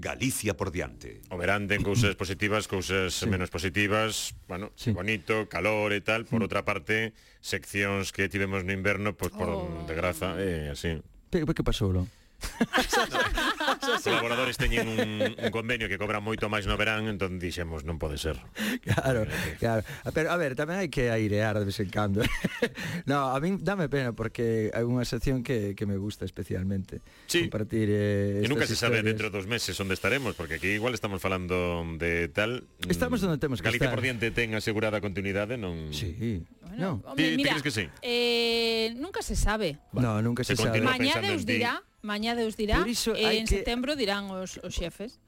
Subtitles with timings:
[0.00, 1.22] Galicia por diante.
[1.30, 3.30] O verán ten cousas positivas, cousas sí.
[3.30, 4.90] menos positivas, bueno, sí.
[4.90, 6.46] bonito, calor e tal, por mm.
[6.48, 9.84] outra parte, seccións que tivemos no inverno, pois pues, por oh.
[9.86, 10.98] desgraza, eh, así.
[11.30, 12.10] Pero que pasou, non?
[12.38, 14.98] Os colaboradores teñen un,
[15.34, 18.38] un convenio que cobran moito máis no verán, entón dixemos non pode ser.
[18.82, 19.54] Claro, eh, eh.
[19.58, 19.82] claro.
[20.06, 22.22] Ah, pero a ver, tamén hai que airear de vez en cando.
[23.10, 27.46] no, a min dame pena porque hai unha sección que, que me gusta especialmente sí.
[27.46, 29.02] compartir eh, E nunca se historias.
[29.02, 32.66] sabe dentro dos meses onde estaremos, porque aquí igual estamos falando de tal.
[32.86, 33.94] Estamos mm, onde temos que Galicia estar.
[33.94, 35.90] por diante ten asegurada continuidade, non?
[35.94, 36.42] Sí,
[36.78, 37.02] No.
[37.04, 37.88] Hombre, oh, mira, ¿Te crees que sí?
[38.02, 39.78] Eh, nunca se sabe.
[39.92, 40.06] Vale.
[40.06, 40.80] No, nunca se, se sabe.
[40.80, 43.56] Mañá Deus dirá, mañá Deus dirá, eh, en que...
[43.56, 45.18] setembro dirán os, os xefes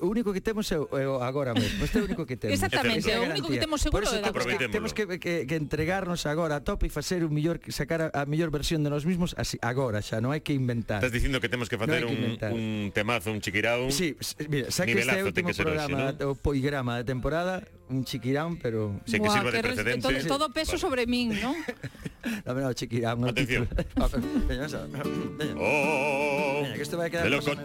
[0.00, 1.84] o único que temos é, é agora mesmo.
[1.84, 2.54] Este é o único que temos.
[2.58, 6.26] Exactamente, é o único que temos seguro é da que temos que, que, que entregarnos
[6.26, 9.34] agora a tope e facer o millor sacar a, a mellor versión de nós mismos
[9.36, 11.02] así agora xa, non hai que inventar.
[11.02, 12.50] Estás dicindo que temos que facer no que inventar.
[12.50, 13.90] un, un temazo, un chiquirao.
[13.92, 14.16] Sí,
[14.48, 16.32] mira, xa que este é o último programa, hoxe, ¿no?
[16.32, 18.96] o poigrama de temporada, un chiquirán, pero...
[19.04, 20.02] Sei que Buah, sirva de precedente.
[20.02, 21.54] Todo, todo peso sobre min, non?
[22.44, 23.12] No, no, chiquirá.
[23.12, 23.68] Atención.
[23.96, 24.08] Ah,
[24.48, 25.54] veña, veña.
[25.56, 27.58] Oh, veña, que isto vai quedar melocot...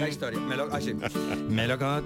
[0.00, 0.40] La historia.
[0.40, 0.68] Melo...
[0.70, 0.94] Ah, sí.
[1.48, 2.04] melocot...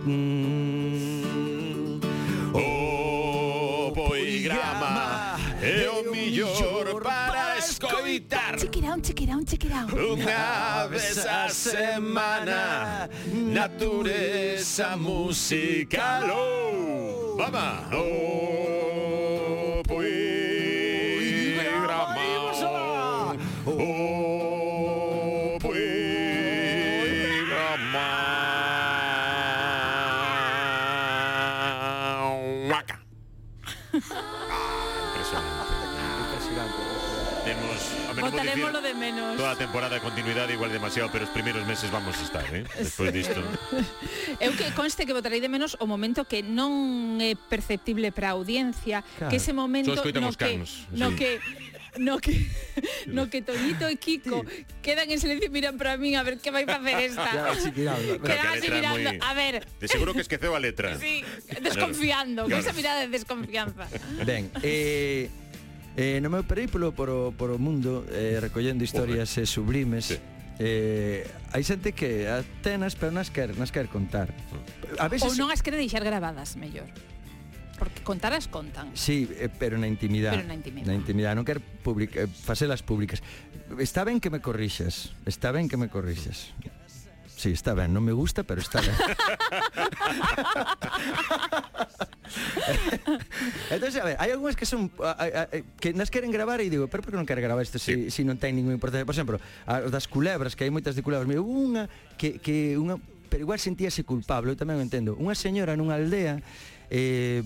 [2.55, 9.73] O poigrama é o millor para escoitar Check it out, check it out, check it
[9.73, 9.93] out.
[9.93, 17.95] Unha vez a semana Natureza musical Oh, vamos!
[17.95, 20.42] Oh, poigrama
[38.21, 39.37] Votarémoslo dicir de menos.
[39.37, 42.65] Toda temporada de continuidade igual demasiado, pero os primeiros meses vamos a estar, eh?
[42.79, 43.41] Despois disto.
[44.41, 48.39] Eu que conste que votarei de menos o momento que non é perceptible para a
[48.39, 49.31] audiencia, Claro.
[49.31, 50.59] que ese momento no que,
[50.95, 51.17] no sí.
[51.17, 51.31] que
[51.99, 52.47] no que
[53.07, 54.65] no que Toñito e Kiko sí.
[54.81, 57.31] quedan en silencio e miran para min a ver que vai facer esta.
[57.33, 59.19] Ya, así mirando, quedan así mirando, muy...
[59.21, 59.67] a ver.
[59.81, 60.97] De seguro que esqueceu a letra.
[61.03, 61.25] Sí,
[61.61, 62.51] desconfiando, claro.
[62.51, 63.89] con esa mirada de desconfianza.
[64.25, 65.29] Ben, eh
[65.93, 70.17] Eh, no meu periplo por o, por o mundo eh, recollendo historias eh, sublimes sí.
[70.57, 74.97] eh, hai xente que as tenas pero nas quer, nas quer contar mm.
[74.97, 75.29] a veces...
[75.29, 76.89] ou non as quere deixar grabadas mellor
[77.83, 78.95] porque contar as contan.
[78.95, 80.39] Sí, eh, pero na intimidade.
[80.39, 80.87] Pero na intimidade.
[80.87, 83.19] Na intimidade, non quer publica, eh, facelas públicas.
[83.83, 86.55] Está ben que me corrixas, está ben que me corrixas.
[87.35, 88.95] Sí, está ben, non me gusta, pero está ben.
[93.75, 95.51] Entonces, a ver, hai algunhas que son a, a,
[95.83, 98.15] que nas queren gravar e digo, pero por que non quere gravar isto se si,
[98.15, 98.23] sí.
[98.23, 99.03] si non ten ningún importancia?
[99.03, 102.95] Por exemplo, as das culebras, que hai moitas de culebras, mira, unha que, que unha
[103.27, 105.17] pero igual sentíase culpable, eu tamén o entendo.
[105.17, 106.39] Unha señora nunha aldea
[106.93, 107.41] eh,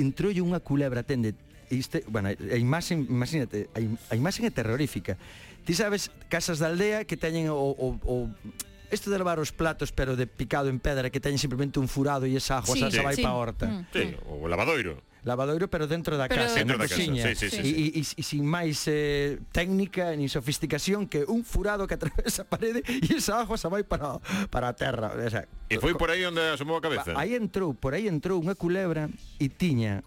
[0.00, 1.36] entroulle unha culebra, tende,
[1.68, 5.20] iste, bueno, a imaxe, imagínate, a, im, a imaxe é terrorífica.
[5.68, 8.14] Ti sabes casas da aldea que teñen o, o, o
[8.90, 12.26] Isto de lavar os platos pero de picado en pedra que teñen simplemente un furado
[12.26, 13.22] e esa agua sí, xa, xa vai sí.
[13.22, 13.70] pa horta.
[13.70, 13.86] Mm.
[13.94, 17.22] Sí, o lavadoiro lavadoiro pero dentro da pero, casa, dentro na da cociña.
[17.22, 17.34] Casa.
[17.36, 18.00] Sí, sí, sí, e.
[18.00, 22.80] E, e, sin máis eh, técnica ni sofisticación que un furado que atravesa a parede
[22.86, 24.16] e esa agua se vai para
[24.48, 27.14] para a terra, o sea, E foi por aí onde asomou a cabeza.
[27.14, 29.06] Aí entrou, por aí entrou unha culebra
[29.38, 30.02] e tiña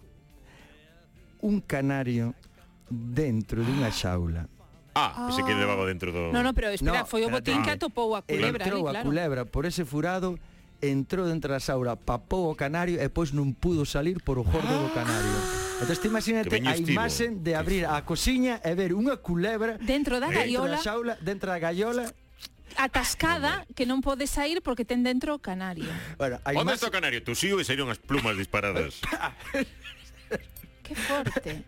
[1.40, 2.36] un canario
[2.90, 4.48] dentro dunha xaula.
[4.94, 6.30] Ah, pensei que levaba dentro do...
[6.30, 8.62] No, no, pero espera, no, foi o botín que atopou a culebra.
[8.62, 8.98] Entrou ali, claro.
[8.98, 10.38] a culebra por ese furado
[10.80, 14.70] entrou dentro da saura, papou o canario e pois non pudo salir por o jordo
[14.70, 15.36] do canario.
[15.82, 20.30] Entón, te imagínate a imaxen de abrir a cociña e ver unha culebra dentro da
[20.30, 22.04] gaiola, dentro da xaula, dentro da gaiola
[22.76, 25.86] atascada que non pode sair porque ten dentro o canario.
[26.18, 27.22] Bueno, hai Onde está o canario?
[27.22, 28.98] Tu sío e saíron as plumas disparadas.
[30.84, 31.64] que forte.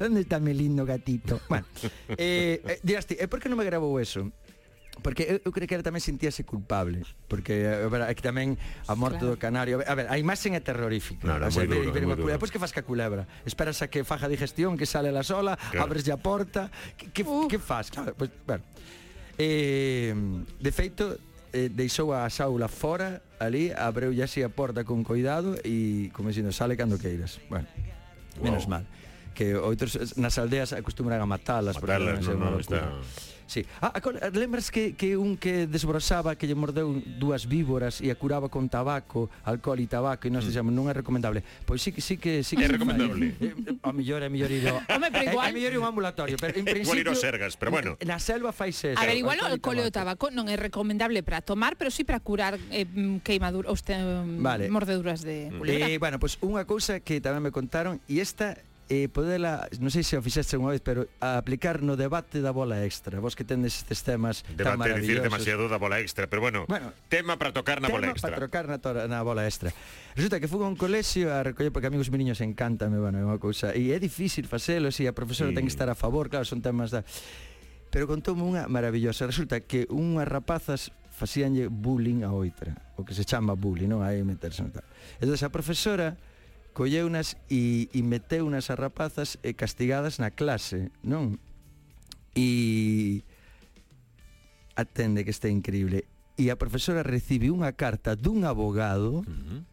[0.00, 1.42] Onde está mi lindo gatito?
[1.50, 1.66] Bueno,
[2.14, 4.30] eh, eh, dirás ti, eh, por que non me grabou eso?
[5.02, 8.56] porque eu, eu creo que ela tamén sentíase culpable porque a ver, aquí tamén
[8.88, 9.36] a morte claro.
[9.36, 12.36] do canario a ver, a imaxen é terrorífica no, no, o sea, duro, ver, ver,
[12.36, 15.92] depois que faz ca culebra esperas a que faja digestión que sale a sola claro.
[15.92, 17.48] abres a porta que, que, uh.
[17.48, 18.64] que faz claro, pues, bueno.
[19.38, 20.14] eh,
[20.60, 21.20] de feito
[21.52, 26.52] eh, deixou a saula fora ali, abreu así a porta con cuidado e como dicindo,
[26.52, 27.40] sale cando queiras.
[27.48, 27.64] Bueno,
[28.36, 28.44] wow.
[28.44, 28.84] menos mal
[29.36, 32.96] que outros nas aldeas acostumbran a matalas, matalas porque non, non, está...
[33.46, 33.64] Sí.
[33.80, 33.92] Ah,
[34.32, 38.66] lembras que, que un que desbrosaba que lle mordeu dúas víboras e a curaba con
[38.66, 40.48] tabaco, alcohol e tabaco e nós mm.
[40.50, 41.46] dixemos non é recomendable.
[41.62, 43.18] Pois sí que sí que sí que é recomendable.
[43.36, 44.80] Eh, eh, a mellor é mellor ir ao...
[44.88, 45.46] Home, pero eh, igual...
[45.46, 47.04] É, mellor ir un ambulatorio, pero en principio...
[47.04, 47.94] Igual ir sergas, pero bueno.
[48.02, 49.00] Na selva faise eso.
[49.00, 52.02] A ver, igual o alcohol e o tabaco non é recomendable para tomar, pero sí
[52.02, 52.88] para curar eh,
[53.22, 54.66] queimaduras, os te, mm, vale.
[54.72, 55.52] mordeduras de...
[55.52, 55.62] Mm.
[55.68, 59.90] Eh, bueno, pois pues, unha cousa que tamén me contaron e esta e podela, non
[59.90, 63.18] sei se o fixeste unha vez, pero a aplicar no debate da bola extra.
[63.18, 65.26] Vos que tendes estes temas debate, tan maravillosos.
[65.26, 68.30] Debate, demasiado da bola extra, pero bueno, bueno tema para tocar na bola extra.
[68.30, 68.78] Tema para tocar na,
[69.10, 69.74] na bola extra.
[70.14, 73.18] Resulta que fui a un colexio a recoller, porque a mí os meniños encantame, bueno,
[73.18, 75.58] é unha cousa, e é difícil facelo, se si a profesora sí.
[75.58, 77.02] ten que estar a favor, claro, son temas da...
[77.90, 79.26] Pero contoume unha maravillosa.
[79.26, 84.06] Resulta que unhas rapazas facíanlle bullying a outra, o que se chama bullying, non?
[84.06, 84.86] Aí meterse no tal.
[85.18, 86.14] Entón, a profesora
[86.76, 91.40] colleunas e, e meteunas a rapazas e eh, castigadas na clase, non?
[92.36, 93.24] E
[94.76, 96.04] atende que este increíble.
[96.36, 99.64] E a profesora recibe unha carta dun abogado uh -huh.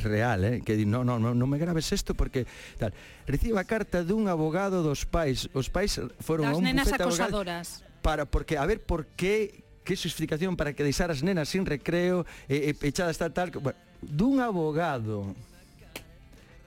[0.00, 2.48] real, eh, que di, no, no, no, non me graves isto porque
[2.80, 2.96] tal.
[3.28, 5.52] Recibe a carta dun abogado dos pais.
[5.52, 7.84] Os pais foron das a un nenas acosadoras.
[8.00, 12.24] Para, porque, a ver, por que que xustificación para que deixar as nenas sin recreo
[12.48, 15.34] e, e echadas tal, tal, bueno, dun abogado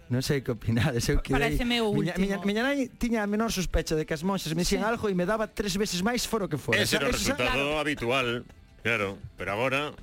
[0.06, 1.58] Non sei que opinades, eu quedei...
[1.58, 2.14] Pareceme o último.
[2.14, 4.90] Miña, miña, miña nai tiña a menor sospecha de que as monxas me dicían sí.
[4.94, 6.78] algo e me daba tres veces máis foro que fora.
[6.78, 7.82] Ese era o resultado claro.
[7.82, 8.46] habitual.
[8.86, 9.94] Claro, pero agora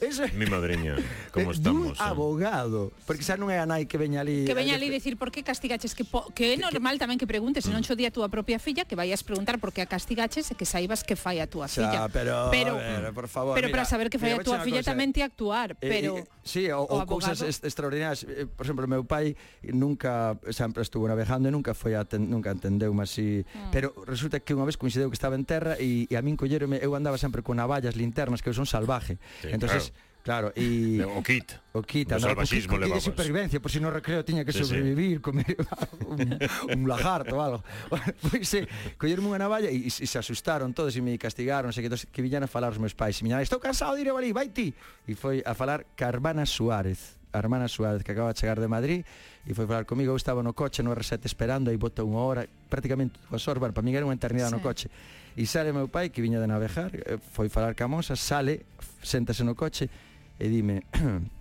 [0.00, 0.24] Eso...
[0.32, 0.96] mi madriña,
[1.30, 1.88] como eh, estamos.
[1.88, 2.08] Dun eh.
[2.08, 4.48] abogado, porque xa non é a nai que veña ali.
[4.48, 6.24] Que veña eh, ali decir por que castigaches que po...
[6.32, 8.96] que é normal tamén que preguntes, se non cho día a túa propia filla que
[8.96, 12.08] vayas preguntar por que a castigaches e que saibas que fai a túa filla.
[12.08, 14.80] Pero, pero, ver, por favor, Pero mira, para saber que fai mira, a túa filla
[14.80, 18.24] cosa, tamén te actuar, pero eh, eh, Sí, o, o, o cousas extraordinarias,
[18.56, 19.36] por exemplo, meu pai
[19.68, 23.68] nunca sempre estuvo navegando e nunca foi a ten, nunca entendeu mas así, mm.
[23.68, 26.80] pero resulta que unha vez coincideu que estaba en terra e, e a min collerome,
[26.80, 29.18] eu andaba sempre con navallas, linternas modernas que son salvaje.
[29.42, 29.92] Sí, entonces,
[30.22, 30.52] claro.
[30.52, 30.66] claro.
[30.66, 31.00] y...
[31.00, 31.52] O kit.
[31.72, 34.64] O kit, o salvajismo kit, kit de supervivencia, por si no recreo tiña que sí,
[34.64, 35.22] sobrevivir, sí.
[35.22, 35.56] comer
[36.06, 36.38] un,
[36.72, 37.64] un lagarto ou algo.
[37.90, 38.68] Bueno, pois pues,
[38.98, 42.22] collerme unha navalla e, e, se asustaron todos e me castigaron, sei que, entonces, que
[42.22, 43.18] viñan a falar os meus pais.
[43.18, 44.74] E miña, estou cansado de ir a Balí, vai ti.
[45.06, 49.06] E foi a falar Carvana Suárez a hermana Suárez que acaba de chegar de Madrid
[49.46, 52.42] e foi falar comigo, eu estaba no coche no R7 esperando, aí botou unha hora,
[52.66, 54.56] prácticamente dúas horas, bueno, para mí era unha eternidade sí.
[54.58, 54.90] no coche
[55.36, 58.66] E sale meu pai, que viña de navegar, eh, foi falar ca moza, sale,
[59.02, 59.90] séntase no coche
[60.38, 60.86] e dime...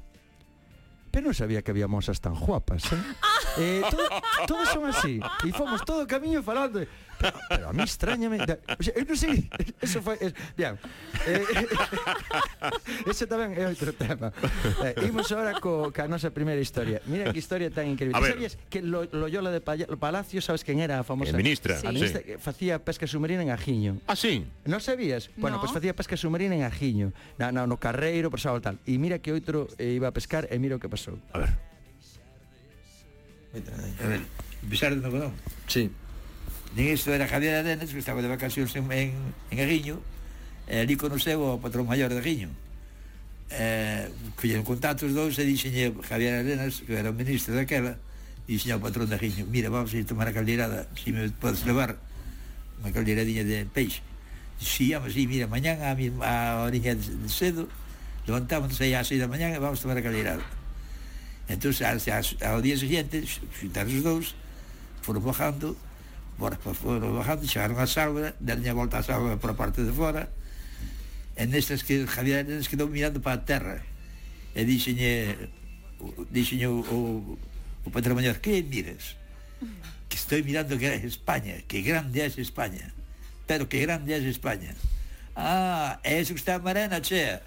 [1.10, 3.02] Pero non sabía que había mozas tan guapas, eh?
[3.58, 4.08] Eh, todo,
[4.48, 5.20] todos son así.
[5.46, 6.86] E fomos todo o camiño falando.
[7.20, 8.38] Pero, pero a mí extrañame...
[8.38, 9.52] Da, o sea, eu non sei...
[9.84, 10.16] Eso foi...
[10.24, 10.80] Es, bien.
[11.28, 11.44] Eh,
[13.12, 14.32] ese tamén é outro tema.
[14.80, 17.04] Eh, imos agora co, ca nosa primeira historia.
[17.12, 18.16] Mira que historia tan increíble.
[18.16, 18.40] A ver.
[18.40, 21.36] Sabías que lo, Loyola de Palacio, sabes quen era a famosa?
[21.36, 21.76] Eh, ministra.
[21.76, 21.88] Sí.
[21.88, 22.26] A ministra sí.
[22.26, 24.00] que facía pesca submarina en Ajiño.
[24.08, 24.48] Ah, sí?
[24.64, 25.28] Non sabías?
[25.36, 25.44] No.
[25.44, 27.12] Bueno, pois pues facía pesca submarina en Ajiño.
[27.36, 28.80] Na, na, no Carreiro, por tal.
[28.88, 31.20] E mira que outro eh, iba a pescar e mira o que pasou.
[31.36, 31.69] A ver.
[33.54, 34.22] A ver,
[34.70, 35.34] pisaron no Codón?
[35.66, 35.90] Sí.
[36.78, 39.18] Nin isto era Javier Arenas, que estaba de vacacións en, en,
[39.50, 39.98] en Aguiño,
[40.70, 42.54] eh, e ali conoceu o patrón maior de Aguiño.
[43.50, 44.06] Eh,
[44.38, 47.98] collen contactos dous e dixenlle Javier Arenas, que era o ministro daquela,
[48.46, 51.26] dixenlle ao patrón de Aguiño, mira, vamos a ir tomar a caldeirada, se si me
[51.34, 51.98] podes levar
[52.86, 54.06] unha caldeiradinha de peixe.
[54.62, 57.66] Si, vamos, si, mira, mañán a, a oriña de cedo,
[58.30, 60.59] levantámonos aí ás seis da mañán e vamos tomar a caldeirada
[61.50, 64.28] Entón, ao día seguinte, xuntaron os dous,
[65.02, 65.74] foron bajando,
[66.38, 70.30] foron bajando, chegaron a salva, deron a volta a salva por a parte de fora,
[71.34, 73.82] e nestas que Javier Arenas quedou mirando para a terra,
[74.54, 75.50] e dixenlle,
[76.30, 77.02] dixenlle o, o,
[77.82, 79.18] o patrón maior, que miras?
[80.06, 82.94] Que estou mirando que é España, que grande é España,
[83.50, 84.78] pero que grande é España.
[85.42, 87.40] Ah, eso que está Α, έσουξτα μαρένα, que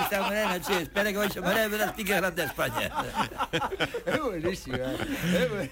[0.00, 0.82] está μαρένα, che.
[0.82, 2.88] Espera que vais a Marena, verás ti que grande España.
[4.06, 4.78] É buenísimo.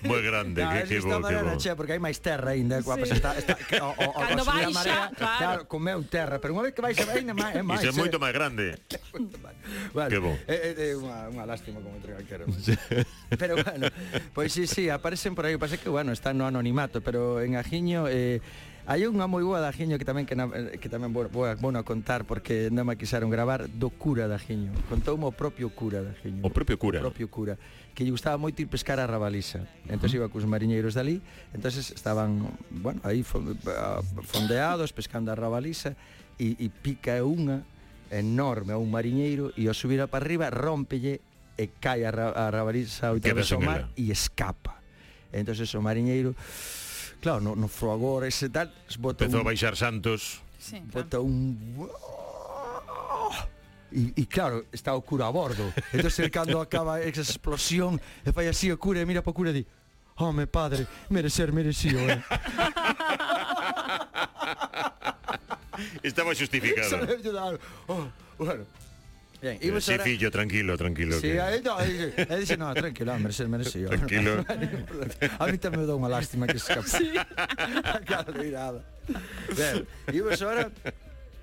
[0.05, 1.57] Moi grande, que que bo, que bo.
[1.57, 3.17] Che, porque hai máis terra aínda, coa sí.
[3.17, 5.17] está, está o, o, o Cando vai xa, claro.
[5.17, 7.81] claro, comeu terra, pero unha vez que vais a aínda máis, é máis.
[7.81, 8.77] Iso é moito máis grande.
[9.97, 10.37] Bueno, que bo.
[10.45, 12.45] É, é unha, unha lástima como entre calquero.
[13.41, 13.89] pero bueno,
[14.37, 17.57] pois pues, sí, sí, aparecen por aí, pasa que bueno, están no anonimato, pero en
[17.57, 18.45] Ajiño eh
[18.87, 21.43] Hai unha moi boa da Giño que tamén que, na, eh, que tamén vou, vou,
[21.59, 24.71] vou a contar porque non me quiseron gravar do cura da Giño.
[24.87, 26.47] Contoume o propio cura da Giño.
[26.47, 27.03] O propio cura.
[27.03, 27.59] O propio cura,
[27.99, 29.67] que lle gustaba moito ir pescar a Rabaliza.
[29.91, 30.19] Entón uh -huh.
[30.23, 31.19] iba cos mariñeiros dali,
[31.51, 35.99] entonces estaban, bueno, aí fondeados pescando a Rabaliza
[36.39, 37.67] e, e pica unha
[38.15, 41.19] enorme a un mariñeiro e ao subir para arriba rompelle
[41.59, 44.79] e cae a, ra a Rabaliza oito ao mar e escapa.
[45.35, 46.39] Entonces o mariñeiro
[47.21, 51.25] Claro, no, no fragor ese tal bota Empezou un, a baixar Santos sí, Bota claro.
[51.25, 51.89] un
[53.93, 58.49] E, e claro, está o cura a bordo Entón, cando acaba esa explosión E fai
[58.49, 59.67] así o cura e mira para o cura e di
[60.19, 62.25] Home, padre, merecer merecío eh?
[66.03, 67.07] Estaba justificado.
[67.89, 68.09] oh,
[68.39, 68.65] bueno,
[69.41, 70.05] Bien, sí, ahora...
[70.05, 71.17] Fillo, tranquilo, tranquilo.
[71.17, 71.39] Sí, que...
[71.39, 73.89] él, no, él, él, dice, no, tranquilo, hombre, se merece yo.
[73.89, 74.45] Tranquilo.
[75.39, 76.89] a mí también me da una lástima que se escape.
[76.89, 77.13] Sí.
[79.57, 80.71] Bien, y pues ahora...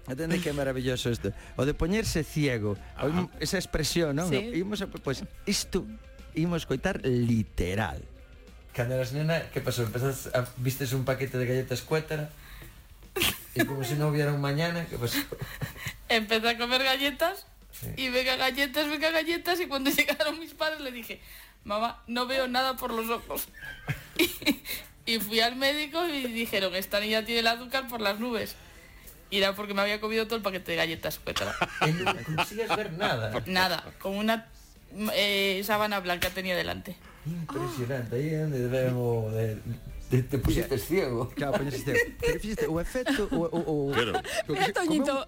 [0.08, 1.32] ¿Entendéis qué maravilloso esto?
[1.56, 2.78] O de ponerse ciego,
[3.40, 4.28] esa expresión, ¿no?
[4.28, 4.66] Sí.
[4.66, 4.88] ¿No?
[5.02, 5.86] pues esto
[6.36, 8.04] íbamos a coitar literal.
[8.76, 9.84] Cuando eras nena, ¿qué pasó?
[9.84, 12.30] ¿Empezás a, vistes un paquete de galletas cuétara?
[13.56, 15.20] Y como si no hubiera un mañana, ¿qué pasó?
[16.10, 17.46] Empecé a comer galletas
[17.84, 17.94] Sí.
[17.98, 21.20] y venga galletas, venga galletas y cuando llegaron mis padres le dije,
[21.63, 23.48] mamá, no veo nada por los ojos.
[24.18, 24.30] y,
[25.06, 28.56] y fui al médico y dijeron, esta niña tiene el azúcar por las nubes.
[29.30, 31.18] Y era porque me había comido todo el paquete de galletas.
[31.18, 31.58] cuétala.
[31.82, 33.34] Non consigues ver nada.
[33.50, 34.46] Nada, con una
[35.13, 36.96] eh, sábana blanca tenía delante.
[37.25, 39.58] Impresionante, aí é onde debemos de,
[40.13, 41.29] Te, te pusiste ciego.
[41.34, 42.00] Claro, poñese ciego.
[42.22, 44.22] Pero fíxate, o efecto o, o, o claro.
[44.74, 45.27] Toñito.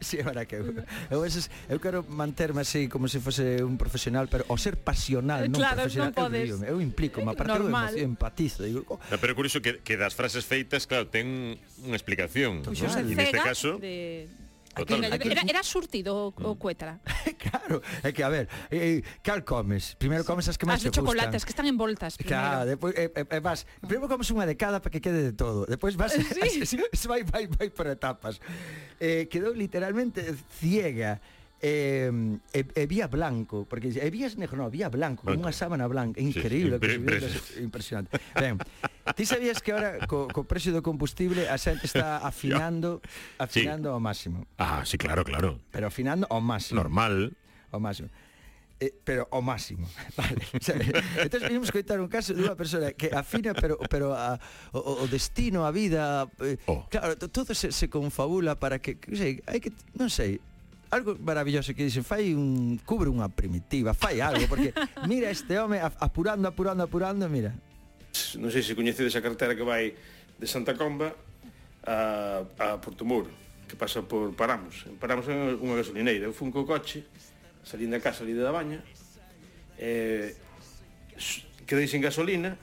[0.00, 4.28] Sí, ahora que eu, eu, eses, eu quero manterme así como se fose un profesional,
[4.28, 6.60] pero o ser pasional, non claro, profesional, non podes.
[6.60, 9.00] eu, eu implico, ma parte eu empatizo, digo, oh.
[9.00, 12.92] no, pero curioso que, que das frases feitas, claro, ten unha explicación, pois ¿no?
[13.00, 14.28] en este caso de,
[14.74, 15.30] Totalmente.
[15.30, 17.00] Era, era surtido o, o cuetra.
[17.38, 19.94] claro, é que a ver, eh, eh cal comes?
[19.94, 21.06] Primeiro comes as que máis as te gustan.
[21.06, 22.34] chocolates que están envoltas primeiro.
[22.34, 23.86] Claro, depois eh, eh, eh, vas, ah.
[23.86, 25.64] primeiro comes unha de cada para que quede de todo.
[25.70, 26.12] Depois vas
[26.66, 26.82] ¿Sí?
[26.92, 28.42] se vai vai vai por etapas.
[28.98, 30.22] Eh, quedou literalmente
[30.58, 31.22] ciega
[31.64, 32.12] eh,
[32.52, 35.40] e, e vía blanco, porque e vías negro, no, vía blanco, blanco.
[35.40, 38.12] unha sábana blanca, increíble, sí, sí, impresionante.
[38.36, 38.60] ben,
[39.16, 43.00] ti sabías que ahora co, co precio do combustible a xente está afinando,
[43.40, 43.94] afinando sí.
[43.96, 44.44] ao máximo.
[44.60, 45.56] Ah, sí, claro, claro.
[45.72, 46.84] Pero afinando ao máximo.
[46.84, 47.32] Normal.
[47.72, 48.12] Ao máximo.
[48.76, 49.88] Eh, pero ao máximo,
[50.20, 50.44] vale.
[50.52, 50.76] O sea,
[51.48, 54.36] vimos coitar un caso dunha persoa que afina, pero, pero a,
[54.76, 56.28] o, o destino, a vida...
[56.44, 56.84] Eh, oh.
[56.92, 60.44] Claro, todo se, se confabula para que, que sei, hai que, non sei,
[60.94, 64.70] algo maravilloso que dice, fai un cubre unha primitiva, fai algo porque
[65.10, 67.50] mira este home apurando, apurando, apurando, mira.
[68.38, 69.90] Non sei se coñecedes a carretera que vai
[70.38, 71.10] de Santa Comba
[71.82, 73.26] a, a Portomuro,
[73.66, 74.86] que pasa por Paramos.
[74.86, 76.30] En Paramos é unha gasolineira.
[76.30, 77.02] Eu fun co coche,
[77.66, 78.78] salín da casa, salín da baña,
[79.82, 80.38] eh,
[81.66, 82.54] quedei sin gasolina,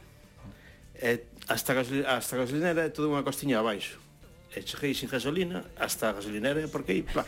[0.95, 3.99] eh, hasta, gasolina, hasta a gasolinera é toda unha costiña abaixo.
[4.55, 7.27] E cheguei sin gasolina hasta a gasolinera e aí, pla,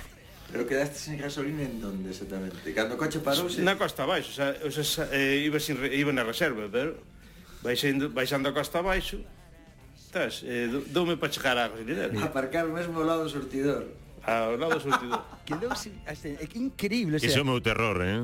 [0.51, 2.73] Pero quedaste sin gasolina en donde exactamente?
[2.73, 3.62] Cando o coche parouse?
[3.62, 6.97] Na costa abaixo, xa, o xa, eh, iba, sin, iba na reserva, pero
[7.65, 9.17] baixando, baixando a costa abaixo,
[9.97, 12.13] estás, eh, doume para chegar á gasolinera.
[12.29, 13.89] Aparcar mesmo ao lado do sortidor.
[14.21, 15.25] Ao lado do sortidor.
[15.50, 16.13] Quedou sin, é
[16.53, 18.21] increíble, o sea, Iso é o meu terror, eh?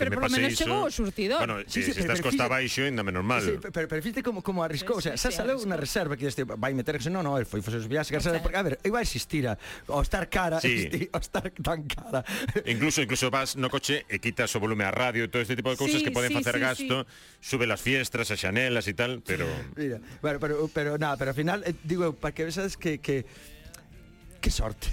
[0.00, 1.38] pero por lo menos iso, chegou o surtidor.
[1.44, 3.44] Bueno, sí, eh, sí, sí, se estás costa baixo, ainda menos mal.
[3.44, 6.48] Sí, pero, pero fíjate como, como arriscou, o sea, xa saleu unha reserva que este,
[6.48, 9.04] vai meterse, non, non, el foi facer os viaxes, que porque, a ver, iba a
[9.04, 9.60] existir a,
[9.92, 10.72] ao estar cara, sí.
[10.88, 12.24] existir, ao estar tan cara.
[12.64, 15.54] Incluso, incluso vas no coche eh, e quitas o volume a radio, e todo este
[15.54, 17.54] tipo de cousas sí, que poden sí, facer sí, gasto, sí.
[17.54, 19.44] sube las fiestras, as xanelas e tal, pero...
[19.76, 23.26] Mira, bueno, pero, pero, nada, pero al final, eh, digo, para que vexades que, que,
[24.40, 24.88] que sorte.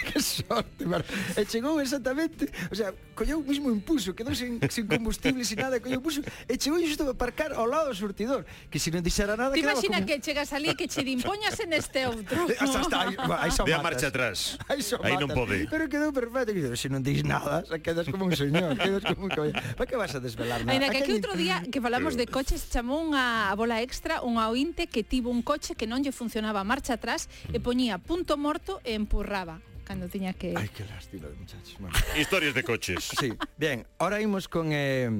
[0.08, 1.04] que sorte, Mar.
[1.36, 5.80] E chegou exactamente, o sea, colleu o mismo impulso, quedou sin, sin combustible, sin nada,
[5.80, 9.04] colleu o impulso, e chegou justo a aparcar ao lado do surtidor, que se non
[9.04, 9.52] dixera nada...
[9.52, 10.08] Ti imagina como...
[10.08, 12.48] que chegas ali que che din, en neste outro.
[12.60, 14.58] Hasta, hasta, aí, aí só De a marcha atrás.
[14.68, 15.66] Aí, só aí non pode.
[15.68, 19.28] Pero quedou perfecto, que se non dis nada, xa quedas como un señor, quedas como
[19.28, 19.56] un cabello.
[19.76, 20.72] Para que vas a desvelar nada?
[20.72, 24.86] Ainda que aquí outro día que falamos de coches, chamou unha bola extra unha ointe
[24.86, 28.82] que tivo un coche que non lle funcionaba a marcha atrás e poñía punto morto
[28.84, 29.69] e empurraba.
[29.90, 31.74] Cando tiña que Ai, que lástima de muchachos.
[31.82, 31.98] Bueno.
[32.14, 33.10] Historias de coches.
[33.18, 34.70] Sí, bien, ahora imos con...
[34.70, 35.10] Eh,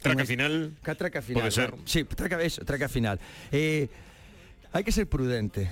[0.00, 0.72] Traca final.
[0.82, 1.42] Ca traca final.
[1.42, 1.74] Pode ser.
[1.84, 3.20] Sí, traca, eso, traca final.
[3.52, 3.86] Eh,
[4.72, 5.68] hai que ser prudente.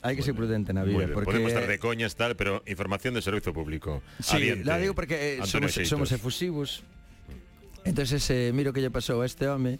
[0.00, 1.12] Hai que ser prudente na Muy vida.
[1.12, 1.26] porque...
[1.28, 4.00] Podemos estar de coñas tal, pero información de servicio público.
[4.22, 6.86] Sí, Adiante, la digo porque eh, somos, somos efusivos.
[7.84, 9.76] Entonces eh, miro que lle pasou a este home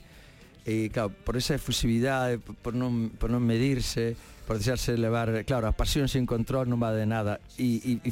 [0.67, 4.12] e claro, por esa efusividade, por non, por non medirse,
[4.50, 8.11] por deixarse levar, claro, a pasión sin control non va de nada e, e, e,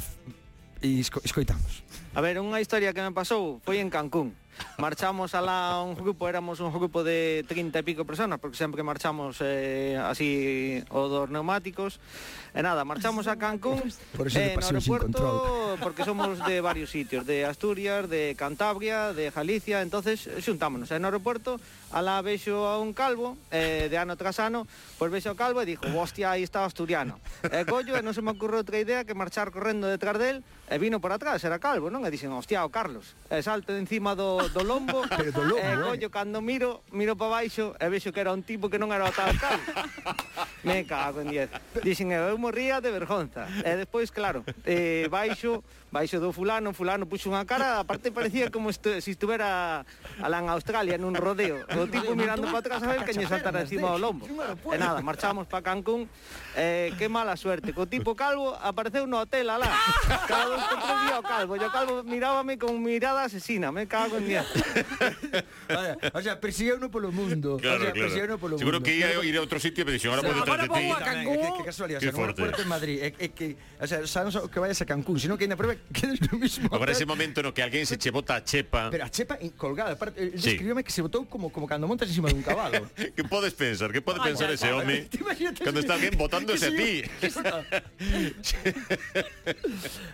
[0.79, 1.83] e esco, escoitamos.
[2.15, 4.31] A ver, unha historia que me pasou foi en Cancún.
[4.77, 9.37] Marchamos alá un grupo, éramos un grupo de 30 e pico personas, porque sempre marchamos
[9.43, 11.99] eh, así o dos neumáticos.
[12.55, 13.79] E nada, marchamos a Cancún,
[14.17, 15.21] Por eso de eh, no aeropuerto,
[15.83, 20.89] porque somos de varios sitios, de Asturias, de Cantabria, de Galicia, entonces xuntámonos.
[20.89, 21.61] E no aeropuerto,
[21.93, 24.65] alá vexo a un calvo, eh, de ano tras ano,
[24.97, 27.21] pois vexo ao calvo e dixo, hostia, aí está asturiano.
[27.45, 27.63] E
[28.01, 31.45] non se me ocurre outra idea que marchar correndo detrás del, e vino por atrás,
[31.45, 32.01] era calvo, non?
[32.01, 33.13] E dixen, hostia, o Carlos.
[33.29, 35.03] E salto encima do, do lombo.
[35.17, 35.83] Pero do lombo, eh, eh.
[35.83, 39.05] collo, cando miro, miro para baixo e vexo que era un tipo que non era
[39.05, 39.63] o tal calvo.
[40.67, 41.83] Me cago en 10.
[41.83, 43.47] Dixen, eu morría de vergonza.
[43.63, 48.69] E despois, claro, eh, baixo, baixo do fulano, fulano puxo unha cara, aparte parecía como
[48.69, 49.85] estu se si estuvera
[50.21, 51.63] alá en Australia nun rodeo.
[51.77, 54.27] O tipo mirando para atrás a ver que lle saltara encima do lombo.
[54.71, 56.09] E nada, marchamos para Cancún.
[56.55, 57.73] Eh, que mala suerte.
[57.73, 59.69] Co tipo calvo apareceu no hotel alá.
[60.29, 61.51] Cada vez que tres o calvo.
[61.55, 63.71] E o calvo mirábame con mirada asesina.
[63.71, 64.38] Me cago en 10.
[66.13, 67.59] o sea, persigue uno por el mundo.
[67.59, 70.93] Seguro que iba a ir a otro sitio y me ahora voy detrás de ti.
[71.57, 72.61] Qué, casualidad, qué o sea, no fuerte.
[72.61, 72.99] en Madrid.
[73.19, 74.01] Es, que, o sea,
[74.51, 76.69] que vayas a Cancún, sino que en la prueba que es lo mismo.
[76.71, 78.89] Ahora ese momento no que alguien se chebota a Chepa.
[78.89, 79.93] Pero a Chepa colgada.
[79.93, 82.89] Aparte, que se botó como, como cuando montas encima de un caballo.
[83.15, 83.91] ¿Qué puedes pensar?
[83.91, 85.07] ¿Qué puede pensar ese hombre
[85.63, 87.03] cuando está bien botándose a ti?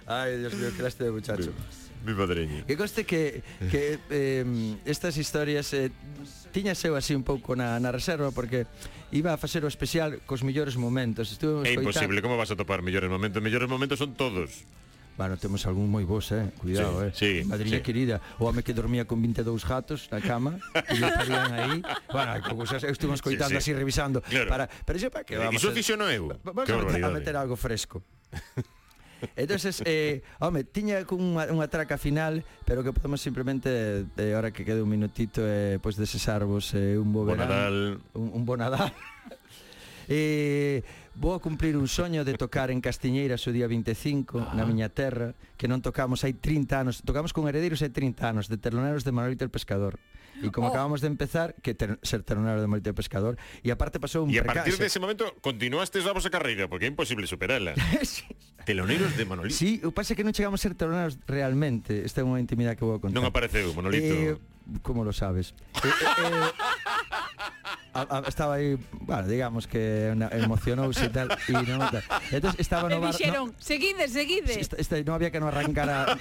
[0.05, 1.51] Ay, Dios mío, qué lastre de muchacho.
[2.05, 2.63] mi madreña.
[2.65, 4.45] Que coste que, que eh,
[4.85, 5.89] estas historias eh,
[6.53, 8.69] tiña seu así un pouco na, na reserva porque
[9.11, 11.33] iba a facer o especial cos millores momentos.
[11.33, 13.41] Estuve é imposible, como vas a topar millores momentos?
[13.41, 14.63] Millores momentos son todos.
[15.17, 16.51] Bueno, temos algún moi vos, eh?
[16.59, 17.41] Cuidado, sí, eh?
[17.43, 17.87] Sí, Madriña sí.
[17.87, 21.79] querida, o home que dormía con 22 gatos na cama, que le parían aí.
[22.11, 23.71] Bueno, cousas, eu estuve escoitando sí, sí.
[23.71, 24.19] así, revisando.
[24.19, 24.51] Claro.
[24.51, 25.63] Para, pero xa para que vamos...
[25.63, 26.35] Iso fixo no eu.
[26.43, 28.03] Vamos a meter, a meter algo fresco.
[29.35, 34.61] Entonces, eh, home, tiña unha, unha traca final, pero que podemos simplemente, eh, ahora que
[34.61, 37.77] quede un minutito, eh, pois desesarvos eh, un bo verán, Nadal.
[38.13, 38.93] un, un bo Nadal.
[40.07, 40.83] eh,
[41.15, 45.31] vou a cumplir un soño de tocar en Castiñeiras o día 25 na miña terra
[45.55, 49.15] que non tocamos hai 30 anos tocamos con Herederos hai 30 anos de teloneros de
[49.15, 49.95] Manolito el Pescador
[50.43, 50.75] e como Oh.
[50.75, 54.35] acabamos de empezar que ter, ser telonero de Manolito el Pescador e aparte pasou un
[54.35, 54.83] E a partir percance.
[54.83, 57.71] dese momento continuaste a vosa carreira porque é imposible superala.
[58.65, 59.55] Teloneros de Manolito.
[59.55, 62.01] Sí, o pasa que non chegamos a ser teloneros realmente.
[62.01, 63.13] Esta é unha intimidade que vou contar.
[63.13, 64.09] Non apareceu, Manolito.
[64.09, 64.35] Eh,
[64.81, 65.53] como lo sabes?
[65.79, 65.93] Eh, eh,
[66.25, 66.49] eh,
[67.95, 72.03] a, a, estaba aí, bueno, digamos que emocionouse e tal, e non tal.
[72.27, 74.59] Entonces estaba no Me bar, dixeron, no, seguide, seguide.
[74.59, 76.19] Este, este, non había que non arrancara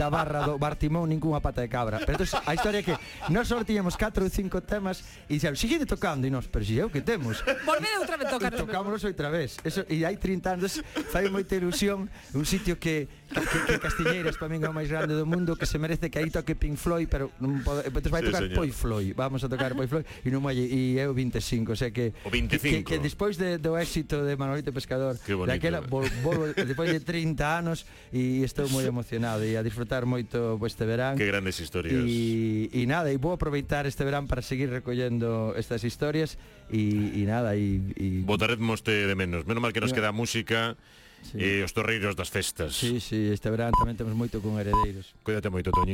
[0.00, 2.00] da barra do bar timón ninguna pata de cabra.
[2.00, 2.96] Pero entonces, a historia é que
[3.28, 6.80] nós só tiñamos 4 ou 5 temas e dixeron, seguide tocando, e nós, pero si
[6.80, 7.44] é o que temos.
[7.68, 8.56] Volvede outra vez tocar.
[8.56, 9.60] Tocámonos outra vez.
[9.60, 10.80] Eso, e hai 30 anos
[11.12, 15.16] fai moita ilusión un sitio que que, que Castiñeiras para min é o máis grande
[15.16, 18.20] do mundo que se merece que aí toque Pink Floyd pero non pode, pois vai
[18.20, 18.56] sí, tocar señor.
[18.60, 21.76] Poi Floyd vamos a tocar Poi Floyd e non vai e, é o 25, o
[21.76, 22.62] sea que o 25.
[22.62, 26.06] que, que despois de, do éxito de Manolito Pescador, daquela vol,
[26.54, 31.18] despois de 30 anos e estou moi emocionado e a disfrutar moito este verán.
[31.18, 32.04] Que grandes historias.
[32.06, 36.38] E, e nada, e vou aproveitar este verán para seguir recollendo estas historias
[36.70, 38.22] e, e nada, e, e...
[38.22, 39.96] Botaremos de menos, menos mal que nos no.
[39.96, 40.76] queda música
[41.22, 41.38] sí.
[41.38, 42.74] e os torreiros das festas.
[42.74, 45.14] Sí, sí, este verán tamén temos moito con heredeiros.
[45.22, 45.90] Cuídate moito, Toñito.